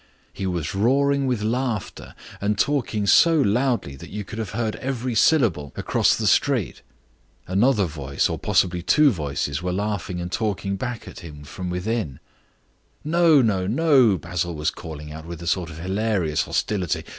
He 0.33 0.47
was 0.47 0.73
roaring 0.73 1.27
with 1.27 1.43
laughter 1.43 2.15
and 2.41 2.57
talking 2.57 3.05
so 3.05 3.39
loudly 3.39 3.95
that 3.97 4.09
you 4.09 4.23
could 4.23 4.39
have 4.39 4.49
heard 4.53 4.75
every 4.77 5.13
syllable 5.13 5.73
across 5.75 6.15
the 6.15 6.25
street. 6.25 6.81
Another 7.45 7.85
voice, 7.85 8.27
or, 8.27 8.39
possibly, 8.39 8.81
two 8.81 9.11
voices, 9.11 9.61
were 9.61 9.71
laughing 9.71 10.19
and 10.19 10.31
talking 10.31 10.75
back 10.75 11.07
at 11.07 11.19
him 11.19 11.43
from 11.43 11.69
within. 11.69 12.19
"No, 13.03 13.43
no, 13.43 13.67
no," 13.67 14.17
Basil 14.17 14.55
was 14.55 14.71
calling 14.71 15.11
out, 15.11 15.27
with 15.27 15.39
a 15.39 15.45
sort 15.45 15.69
of 15.69 15.77
hilarious 15.77 16.41
hostility. 16.45 17.05